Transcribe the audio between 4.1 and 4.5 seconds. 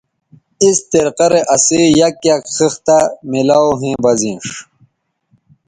زینݜ